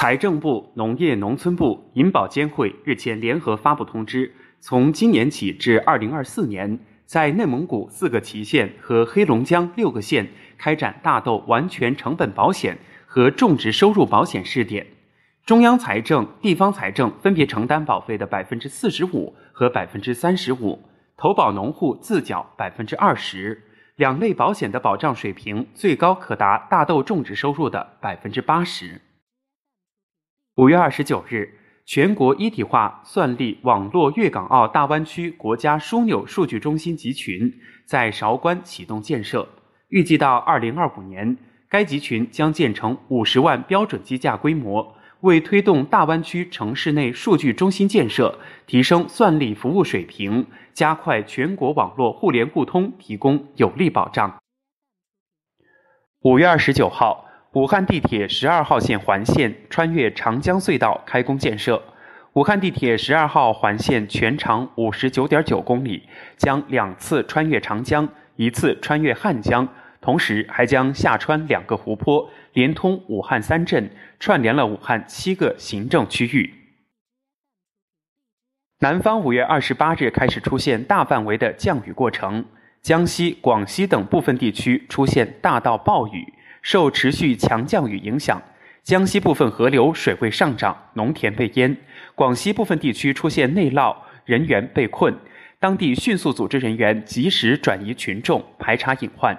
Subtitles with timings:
[0.00, 10.26] 财政部、农业农村部、银保监会日前联合发布通知，从今年起至二零二四年，在内蒙古四个旗县和黑龙江六个县
[10.56, 14.86] 开展大豆完全成本保险和种植收入保险试点，
[15.44, 20.78] 中央财政、地方财政分别承担保费的百分之四十五和百分之三十五，
[21.18, 23.62] 投保农户自缴百分之二十。
[23.96, 28.98] 两类保险的保障水平最高可达大豆种植收入的百分之八十。
[30.56, 31.48] 五月二十九日，
[31.86, 37.54] 全国一体化算力网络粤港澳大湾区国家枢纽数据中心集群
[37.86, 39.48] 在韶关启动建设，
[39.88, 54.36] 预计到二零二五年，该集群将建成五十万标准机架规模，为推动大湾区城市内数据中心建设、提升算力服务水平、加快全国网络互联互通提供有力保障。
[56.22, 57.29] 五月二十九号。
[57.54, 61.82] 武汉地铁十二号线环线穿越长江隧道开工建设。
[62.34, 66.04] 武汉地铁十二号环线全长五十九点九公里，
[66.36, 69.66] 将两次穿越长江，一次穿越汉江，
[70.00, 76.54] 同时还将下穿两个湖泊，连通武汉三镇，串联了武汉七个行政区域。
[78.78, 82.44] 南方五月二十八日开始出现大范围的降雨过程，
[82.80, 86.32] 江西、广西等部分地区出现大到暴雨。
[86.62, 88.40] 受持续强降雨影响，
[88.82, 91.74] 江西部分河流水位上涨，农田被淹；
[92.14, 95.14] 广西部分地区出现内涝，人员被困。
[95.58, 99.36] 当地迅速组织人员及时转移群众，排查隐患。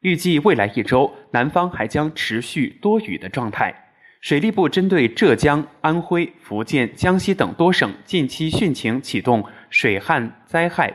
[0.00, 3.74] 预计未来一周，南方还将持续多雨的状态。
[4.22, 10.94] 水利部针对浙江、安徽、福建、江西等多省近期汛情启动水旱灾害。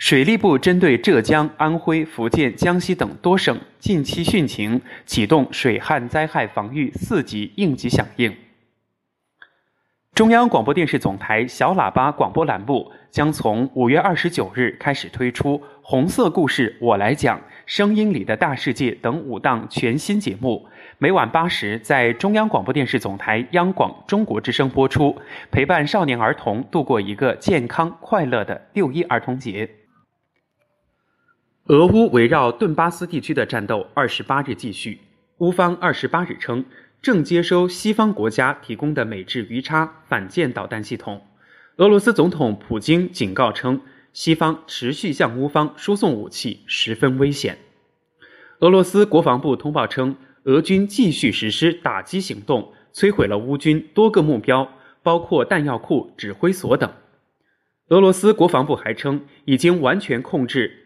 [0.00, 8.34] 水利部针对浙江、安徽、福建、江西等多省近期汛情，启动水旱灾害防御四级应急响应。
[10.14, 20.66] 中央广播电视总台小喇叭广播栏目将从五月二十九日开始推出《红色故事我来讲》《声音里的大世界》等五档全新节目，
[20.96, 25.14] 每晚八时在中央广播电视总台央广中国之声播出，
[25.50, 29.68] 陪伴少年儿童度过一个健康快乐的六一儿童节。
[31.70, 34.98] 俄乌围绕顿巴斯地区的战斗二十八日继续。
[35.38, 36.64] 乌方二十八日称，
[37.00, 41.22] 正接收西方国家提供的美制鱼叉反舰导弹系统。
[41.76, 43.80] 俄罗斯总统普京警告称，
[44.12, 47.56] 西方持续向乌方输送武器十分危险。
[48.58, 54.68] 俄罗斯国防部通报称，俄军继续实施打击行动，摧毁了乌军多个目标，
[55.04, 56.92] 包括弹药库、指挥所等。
[57.90, 60.79] 俄罗斯国防部还称，已经完全控制。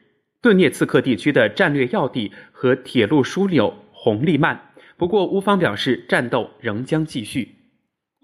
[0.45, 4.61] 顿涅茨克地区的战略要地和铁路枢纽红利曼。
[4.99, 7.55] 不过，乌方表示战斗仍将继续。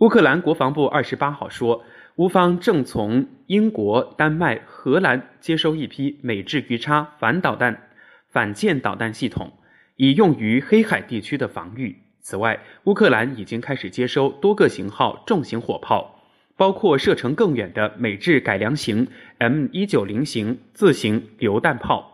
[0.01, 1.83] 乌克兰国防部二十八号说，
[2.17, 7.89] 乌方正从英国、丹麦、荷兰接收一批美制鱼叉反导弹、
[8.29, 9.55] 反舰导弹系统，
[9.97, 11.97] 以用于黑海地区的防御。
[12.21, 16.19] 此外，乌克兰已经开始接收多个型号重型火炮。
[16.59, 19.09] 包括射程更远的美制改良型
[19.39, 22.10] M 一九零型自行榴弹炮。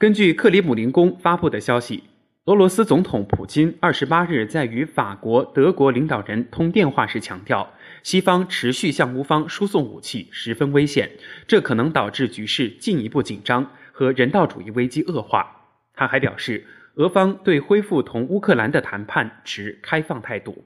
[0.00, 2.04] 根据克里姆林宫发布的消息，
[2.46, 7.70] 俄罗斯总统普京二十八日在与法国、德国领导人通电话时强调，
[8.02, 11.10] 西方持续向乌方输送武器十分危险，
[11.46, 15.68] 这可能导致局势进一步紧张和人道主义危机恶化。
[15.92, 20.64] 他还表示，俄方对恢复同乌克兰的谈判持开放态度。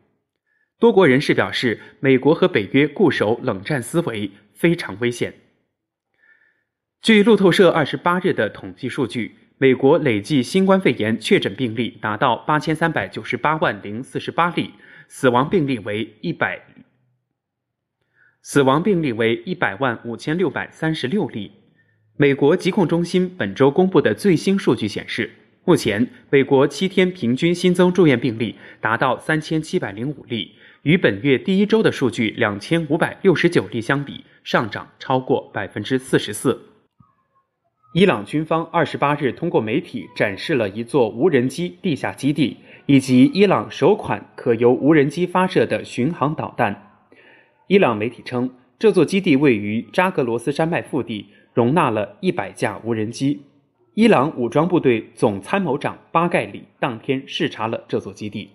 [0.79, 5.35] 多国人士表示，美国和北约固守冷战思维，非常危险。
[7.05, 14.71] 据路透社二十八日的统计数据，美国累计新冠肺炎确诊病例达到八千三百九十八万零四十八例，
[15.07, 16.63] 死亡病例为一百，
[18.41, 21.53] 死亡病例为一百万五千六百三十六例。
[22.17, 25.31] 美国疾控中心本周公布的最新数据显示，
[25.67, 30.55] 目前美国七天平均新增住院病例达到三千七百零五例。
[30.85, 36.59] 与本月第一周的数据两千五百六十九例相比，上涨超过百分之四十四。
[37.95, 42.57] 伊朗军方二十八日通过媒体展示了一座无人机地下基地，
[42.87, 46.91] 以及伊朗首款可由无人机发射的巡航导弹。
[47.69, 48.51] 伊朗媒体称，
[48.81, 53.41] 这座基地位于扎格罗斯山脉腹地，容纳了一百架无人机。
[53.95, 58.51] 伊朗武装部队总参谋长巴盖里当天视察了这座基地。